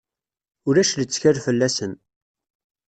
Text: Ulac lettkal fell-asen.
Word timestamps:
Ulac 0.67 0.91
lettkal 0.99 1.37
fell-asen. 1.45 1.93